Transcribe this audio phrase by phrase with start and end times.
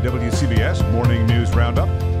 [0.00, 2.17] WCBS Morning News Roundup.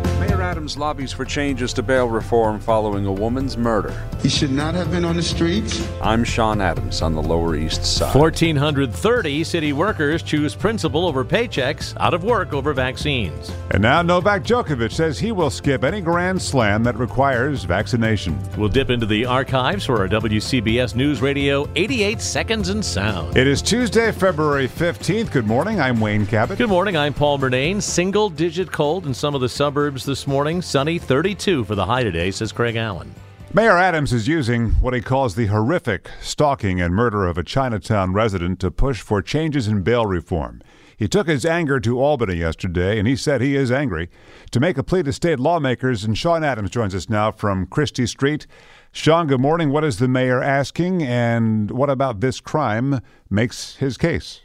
[0.48, 3.94] Mayor Adams lobbies for changes to bail reform following a woman's murder.
[4.22, 5.86] He should not have been on the streets.
[6.00, 8.14] I'm Sean Adams on the Lower East Side.
[8.14, 13.52] 1,430 city workers choose principal over paychecks, out of work over vaccines.
[13.72, 18.38] And now Novak Djokovic says he will skip any Grand Slam that requires vaccination.
[18.56, 23.36] We'll dip into the archives for our WCBS News Radio 88 Seconds in Sound.
[23.36, 25.30] It is Tuesday, February 15th.
[25.30, 25.78] Good morning.
[25.78, 26.56] I'm Wayne Cabot.
[26.56, 26.96] Good morning.
[26.96, 27.82] I'm Paul Murnane.
[27.82, 30.37] Single digit cold in some of the suburbs this morning.
[30.38, 33.12] Morning, sunny 32 for the high today, says Craig Allen.
[33.52, 38.12] Mayor Adams is using what he calls the horrific stalking and murder of a Chinatown
[38.12, 40.62] resident to push for changes in bail reform.
[40.96, 44.10] He took his anger to Albany yesterday, and he said he is angry.
[44.52, 48.06] To make a plea to state lawmakers, and Sean Adams joins us now from Chrystie
[48.06, 48.46] Street.
[48.92, 49.70] Sean, good morning.
[49.70, 54.42] What is the mayor asking, and what about this crime makes his case?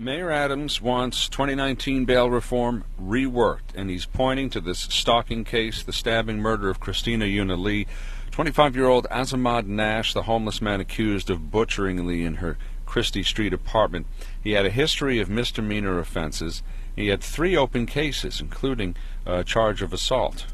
[0.00, 5.92] Mayor Adams wants 2019 bail reform reworked, and he's pointing to this stalking case, the
[5.92, 7.88] stabbing murder of Christina Yuna Lee.
[8.30, 12.56] 25 year old Assamad Nash, the homeless man accused of butchering Lee in her
[12.86, 14.06] Chrystie Street apartment.
[14.40, 16.62] He had a history of misdemeanor offenses.
[16.94, 18.94] He had three open cases, including
[19.26, 20.46] a charge of assault.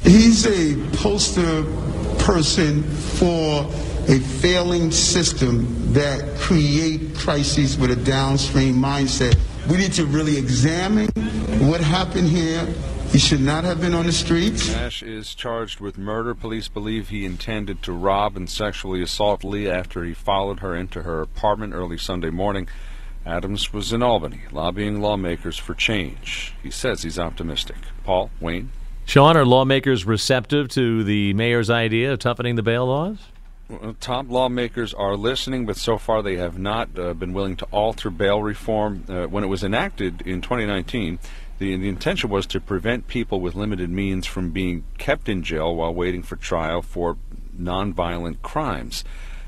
[0.00, 1.64] He's a poster
[2.18, 3.64] person for
[4.08, 9.38] a failing system that create crises with a downstream mindset.
[9.68, 11.08] We need to really examine
[11.68, 12.66] what happened here.
[13.12, 14.68] He should not have been on the streets.
[14.68, 16.34] Nash is charged with murder.
[16.34, 21.02] Police believe he intended to rob and sexually assault Lee after he followed her into
[21.02, 22.68] her apartment early Sunday morning.
[23.24, 26.52] Adams was in Albany lobbying lawmakers for change.
[26.62, 27.76] He says he's optimistic.
[28.02, 28.70] Paul, Wayne.
[29.06, 33.18] Sean, are lawmakers receptive to the mayor's idea of toughening the bail laws?
[34.00, 38.10] Top lawmakers are listening, but so far they have not uh, been willing to alter
[38.10, 39.04] bail reform.
[39.08, 41.18] Uh, when it was enacted in 2019,
[41.58, 45.74] the, the intention was to prevent people with limited means from being kept in jail
[45.74, 47.16] while waiting for trial for
[47.58, 49.04] nonviolent crimes.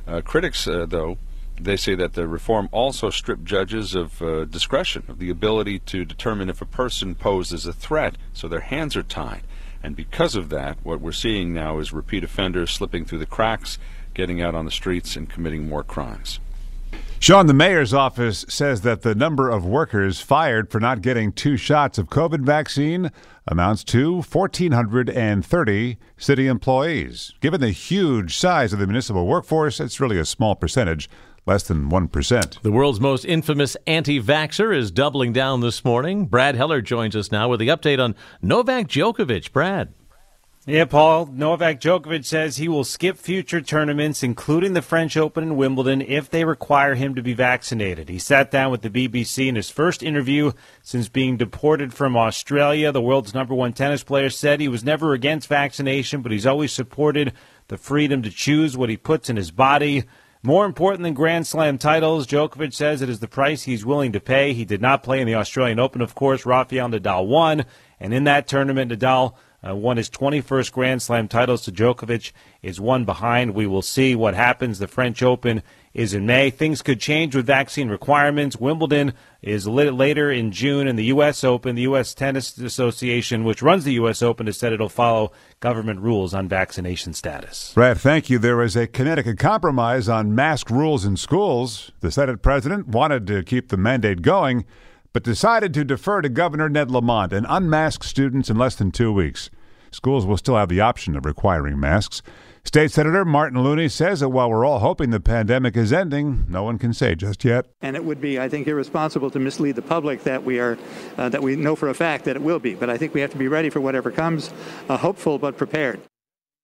[0.06, 1.18] Uh, critics, uh, though,
[1.60, 6.04] they say that the reform also stripped judges of uh, discretion, of the ability to
[6.04, 9.42] determine if a person poses a threat, so their hands are tied.
[9.82, 13.78] And because of that, what we're seeing now is repeat offenders slipping through the cracks,
[14.14, 16.40] getting out on the streets, and committing more crimes.
[17.18, 21.56] Sean, the mayor's office says that the number of workers fired for not getting two
[21.56, 23.10] shots of COVID vaccine
[23.46, 27.32] amounts to 1,430 city employees.
[27.40, 31.08] Given the huge size of the municipal workforce, it's really a small percentage,
[31.46, 32.60] less than 1%.
[32.62, 36.26] The world's most infamous anti vaxxer is doubling down this morning.
[36.26, 39.52] Brad Heller joins us now with the update on Novak Djokovic.
[39.52, 39.94] Brad.
[40.68, 41.26] Yeah, Paul.
[41.26, 46.28] Novak Djokovic says he will skip future tournaments, including the French Open and Wimbledon, if
[46.28, 48.08] they require him to be vaccinated.
[48.08, 50.50] He sat down with the BBC in his first interview
[50.82, 52.90] since being deported from Australia.
[52.90, 56.72] The world's number one tennis player said he was never against vaccination, but he's always
[56.72, 57.32] supported
[57.68, 60.03] the freedom to choose what he puts in his body.
[60.47, 64.21] More important than Grand Slam titles, Djokovic says it is the price he's willing to
[64.21, 64.53] pay.
[64.53, 66.47] He did not play in the Australian Open, of course.
[66.47, 67.65] Rafael Nadal won,
[67.98, 69.34] and in that tournament, Nadal
[69.69, 72.31] uh, won his 21st Grand Slam titles to Djokovic
[72.63, 73.57] is one behind.
[73.57, 74.78] We will see what happens.
[74.78, 75.65] The French Open
[75.97, 76.51] is in May.
[76.51, 78.59] Things could change with vaccine requirements.
[78.59, 81.43] Wimbledon is later in June, and the U.S.
[81.43, 82.13] Open, the U.S.
[82.13, 84.21] Tennis Association, which runs the U.S.
[84.21, 87.72] Open, has said it'll follow government rules on vaccination status.
[87.72, 88.39] Brad, thank you.
[88.39, 91.93] There was a Connecticut compromise on mask rules in schools.
[92.01, 94.66] The Senate president wanted to keep the mandate going
[95.15, 99.10] but decided to defer to Governor Ned Lamont and unmask students in less than two
[99.10, 99.48] weeks.
[99.91, 102.21] Schools will still have the option of requiring masks.
[102.66, 106.65] State Senator Martin Looney says that while we're all hoping the pandemic is ending, no
[106.65, 107.66] one can say just yet.
[107.80, 110.77] And it would be, I think, irresponsible to mislead the public that we are,
[111.16, 112.74] uh, that we know for a fact that it will be.
[112.74, 114.53] But I think we have to be ready for whatever comes,
[114.89, 116.01] uh, hopeful but prepared.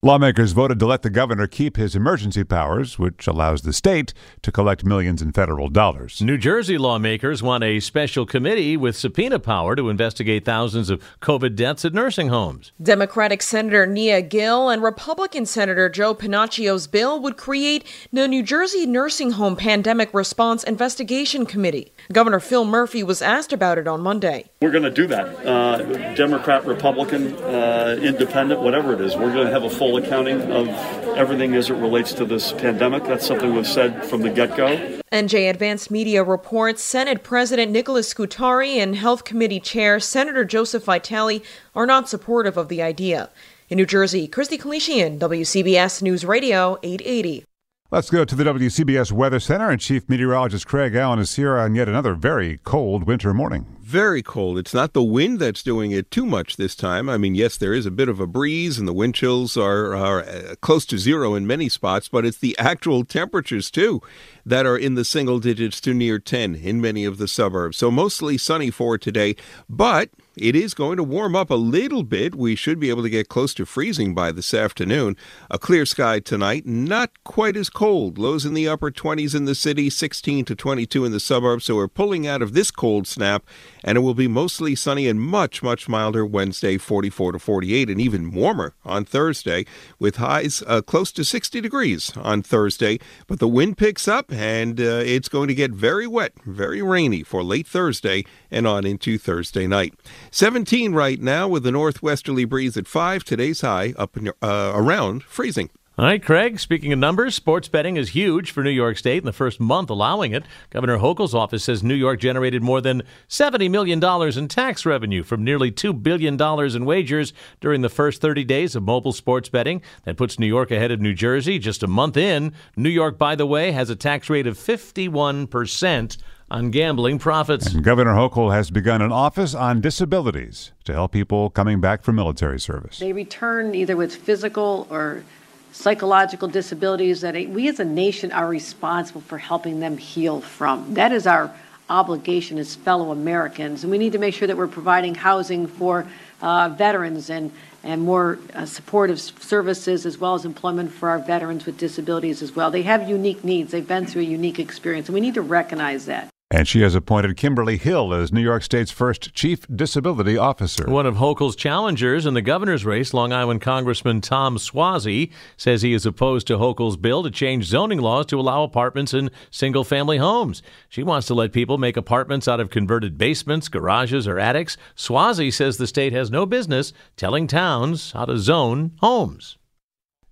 [0.04, 4.12] Lawmakers voted to let the governor keep his emergency powers, which allows the state
[4.42, 6.20] to collect millions in federal dollars.
[6.20, 11.54] New Jersey lawmakers want a special committee with subpoena power to investigate thousands of COVID
[11.54, 12.72] deaths at nursing homes.
[12.82, 18.86] Democratic Senator Nia Gill and Republican Senator Joe Pennacchio's bill would create the New Jersey
[18.86, 21.92] Nursing Home Pandemic Response Investigation Committee.
[22.12, 24.50] Governor Phil Murphy was asked about it on Monday.
[24.60, 25.46] We're going to do that.
[25.46, 30.40] Uh, Democrat, Republican, uh, independent, whatever it is, we're going to have a full accounting
[30.52, 30.68] of
[31.16, 33.04] everything as it relates to this pandemic.
[33.04, 35.00] That's something we've said from the get go.
[35.12, 41.42] NJ Advanced Media reports Senate President Nicholas Scutari and Health Committee Chair Senator Joseph Vitale
[41.74, 43.30] are not supportive of the idea.
[43.68, 47.44] In New Jersey, Christy Kalishian, WCBS News Radio 880.
[47.92, 51.74] Let's go to the WCBS Weather Center, and Chief Meteorologist Craig Allen is here on
[51.74, 53.66] yet another very cold winter morning.
[53.82, 54.56] Very cold.
[54.56, 57.10] It's not the wind that's doing it too much this time.
[57.10, 59.94] I mean, yes, there is a bit of a breeze, and the wind chills are,
[59.94, 64.00] are uh, close to zero in many spots, but it's the actual temperatures, too,
[64.46, 67.76] that are in the single digits to near 10 in many of the suburbs.
[67.76, 69.36] So mostly sunny for today,
[69.68, 72.34] but it is going to warm up a little bit.
[72.34, 75.16] We should be able to get close to freezing by this afternoon.
[75.50, 78.18] A clear sky tonight, not quite as cold.
[78.18, 81.66] Lows in the upper 20s in the city, 16 to 22 in the suburbs.
[81.66, 83.44] So we're pulling out of this cold snap,
[83.84, 88.00] and it will be mostly sunny and much, much milder Wednesday, 44 to 48, and
[88.00, 89.66] even warmer on Thursday,
[89.98, 92.98] with highs uh, close to 60 degrees on Thursday.
[93.26, 97.22] But the wind picks up, and uh, it's going to get very wet, very rainy
[97.22, 99.94] for late Thursday and on into Thursday night.
[100.34, 103.22] 17 right now with a northwesterly breeze at 5.
[103.22, 105.68] Today's high up uh, around freezing.
[105.98, 109.26] All right, Craig, speaking of numbers, sports betting is huge for New York State in
[109.26, 110.44] the first month allowing it.
[110.70, 114.02] Governor Hochul's office says New York generated more than $70 million
[114.38, 116.40] in tax revenue from nearly $2 billion
[116.74, 119.82] in wagers during the first 30 days of mobile sports betting.
[120.04, 122.54] That puts New York ahead of New Jersey just a month in.
[122.74, 126.16] New York, by the way, has a tax rate of 51%
[126.52, 127.72] on gambling profits.
[127.72, 132.16] And Governor Hochul has begun an office on disabilities to help people coming back from
[132.16, 132.98] military service.
[132.98, 135.24] They return either with physical or
[135.72, 140.92] psychological disabilities that we as a nation are responsible for helping them heal from.
[140.92, 141.50] That is our
[141.88, 143.82] obligation as fellow Americans.
[143.82, 146.06] And we need to make sure that we're providing housing for
[146.42, 147.50] uh, veterans and,
[147.82, 152.54] and more uh, supportive services as well as employment for our veterans with disabilities as
[152.54, 152.70] well.
[152.70, 156.04] They have unique needs, they've been through a unique experience, and we need to recognize
[156.06, 156.31] that.
[156.54, 160.84] And she has appointed Kimberly Hill as New York State's first Chief Disability Officer.
[160.86, 165.94] One of Hochul's challengers in the governor's race, Long Island Congressman Tom Suozzi, says he
[165.94, 170.18] is opposed to Hochul's bill to change zoning laws to allow apartments in single family
[170.18, 170.62] homes.
[170.90, 174.76] She wants to let people make apartments out of converted basements, garages, or attics.
[174.94, 179.56] Suozzi says the state has no business telling towns how to zone homes.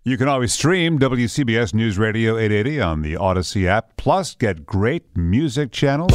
[0.02, 5.14] You can always stream WCBS News Radio 880 on the Odyssey app, plus get great
[5.14, 6.10] music channels.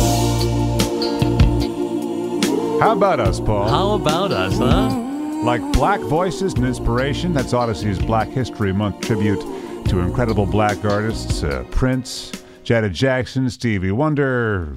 [2.81, 3.69] How about us, Paul?
[3.69, 4.89] How about us, huh?
[5.43, 9.41] Like Black Voices and Inspiration, that's Odyssey's Black History Month tribute
[9.89, 12.31] to incredible black artists uh, Prince,
[12.63, 14.75] Janet Jackson, Stevie Wonder.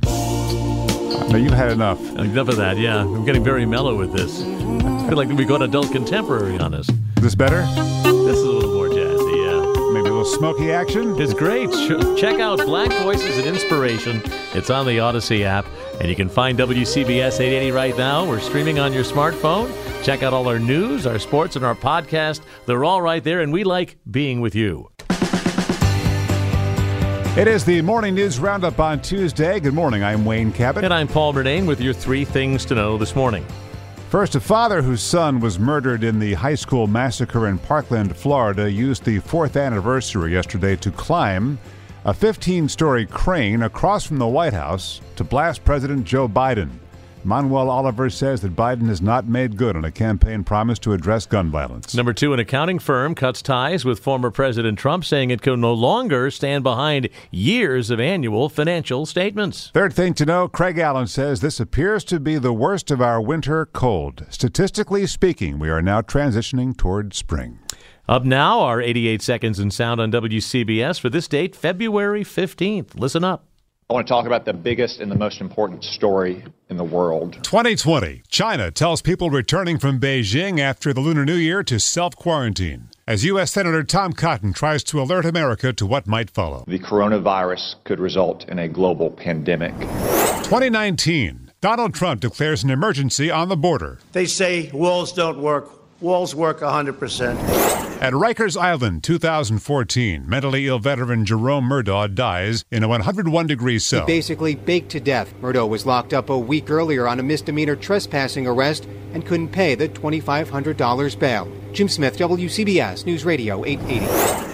[1.31, 1.99] No, you've had enough.
[2.19, 3.01] Enough of that, yeah.
[3.01, 4.43] I'm getting very mellow with this.
[4.43, 6.91] I feel like we got adult contemporary on us.
[6.91, 7.67] Is this better?
[10.35, 11.21] Smoky action?
[11.21, 11.71] It's great.
[12.17, 14.23] Check out Black Voices and Inspiration.
[14.55, 15.67] It's on the Odyssey app,
[16.01, 18.29] and you can find WCBS 880 right now.
[18.29, 19.73] We're streaming on your smartphone.
[20.05, 22.43] Check out all our news, our sports, and our podcast.
[22.67, 24.91] They're all right there, and we like being with you.
[27.37, 29.61] It is the Morning News Roundup on Tuesday.
[29.61, 30.03] Good morning.
[30.03, 30.85] I'm Wayne Cabot.
[30.85, 33.47] And I'm Paul Murnane with your three things to know this morning.
[34.09, 38.71] First, a father whose son was murdered in the high school massacre in Parkland, Florida,
[38.71, 41.59] used the fourth anniversary yesterday to climb
[42.07, 46.71] a 15 story crane across from the White House to blast President Joe Biden.
[47.25, 51.27] Manuel Oliver says that Biden has not made good on a campaign promise to address
[51.27, 51.95] gun violence.
[51.95, 55.75] Number two, an accounting firm cuts ties with former President Trump, saying it can no
[55.75, 59.71] longer stand behind years of annual financial statements.
[59.75, 63.21] Third thing to know Craig Allen says this appears to be the worst of our
[63.21, 64.25] winter cold.
[64.31, 67.59] Statistically speaking, we are now transitioning toward spring.
[68.09, 72.99] Up now, our 88 seconds in sound on WCBS for this date, February 15th.
[72.99, 73.48] Listen up.
[73.91, 77.39] I want to talk about the biggest and the most important story in the world.
[77.43, 78.23] 2020.
[78.29, 82.91] China tells people returning from Beijing after the Lunar New Year to self quarantine.
[83.07, 83.51] As U.S.
[83.51, 86.67] Senator Tom Cotton tries to alert America to what might follow.
[86.69, 89.73] The coronavirus could result in a global pandemic.
[89.79, 91.51] 2019.
[91.63, 94.01] Donald Trump declares an emergency on the border.
[94.13, 95.78] They say walls don't work.
[96.01, 97.37] Walls work 100%.
[98.01, 104.07] At Rikers Island, 2014, mentally ill veteran Jerome Murdough dies in a 101 degree cell.
[104.07, 105.35] He basically baked to death.
[105.41, 109.75] Murdough was locked up a week earlier on a misdemeanor trespassing arrest and couldn't pay
[109.75, 111.51] the $2,500 bail.
[111.73, 114.07] Jim Smith, WCBS News Radio 880.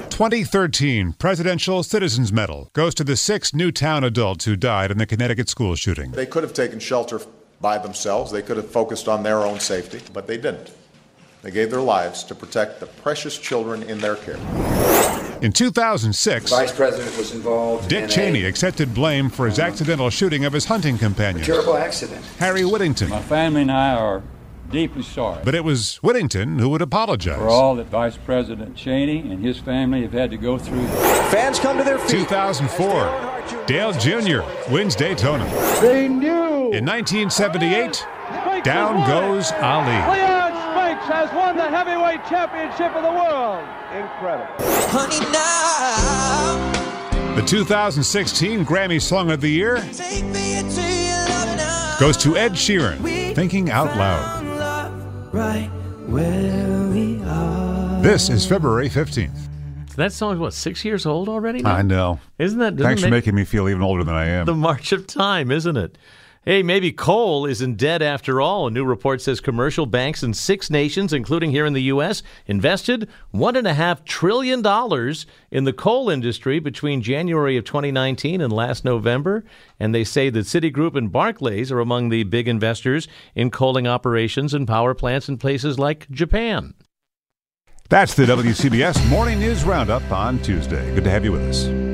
[0.08, 5.50] 2013 Presidential Citizens Medal goes to the six Newtown adults who died in the Connecticut
[5.50, 6.12] school shooting.
[6.12, 7.20] They could have taken shelter
[7.60, 10.70] by themselves, they could have focused on their own safety, but they didn't.
[11.44, 14.38] They gave their lives to protect the precious children in their care.
[15.42, 17.86] In 2006, Vice President was involved.
[17.90, 21.76] Dick in Cheney a accepted blame for his accidental shooting of his hunting companion, terrible
[21.76, 22.24] accident.
[22.38, 23.10] Harry Whittington.
[23.10, 24.22] My family and I are
[24.70, 27.36] deeply sorry But it was Whittington who would apologize.
[27.36, 30.86] for all that Vice President Cheney and his family have had to go through.
[31.30, 32.26] Fans come to their feet.
[32.26, 34.40] 2004, Dale Jr.
[34.72, 35.44] wins Daytona.
[35.82, 36.72] They knew.
[36.72, 38.02] In 1978,
[38.64, 40.33] down goes Ali.
[41.08, 43.66] Leon has won the heavyweight championship of the world.
[43.92, 44.54] Incredible.
[47.36, 49.76] The 2016 Grammy Song of the Year
[52.00, 54.44] goes to Ed Sheeran, Thinking Out Loud.
[55.32, 55.68] Right
[56.06, 58.02] where we are.
[58.02, 59.48] This is February 15th.
[59.96, 61.62] That song's what six years old already?
[61.62, 61.74] Now?
[61.74, 62.20] I know.
[62.38, 62.76] Isn't that?
[62.76, 64.46] doesn't Thanks for make- making me feel even older than I am.
[64.46, 65.96] the march of time, isn't it?
[66.44, 68.66] Hey, maybe coal isn't dead after all.
[68.66, 73.08] A new report says commercial banks in six nations, including here in the U.S., invested
[73.32, 74.58] $1.5 trillion
[75.50, 79.42] in the coal industry between January of 2019 and last November.
[79.80, 84.52] And they say that Citigroup and Barclays are among the big investors in coaling operations
[84.52, 86.74] and power plants in places like Japan.
[87.88, 90.94] That's the WCBS Morning News Roundup on Tuesday.
[90.94, 91.93] Good to have you with us.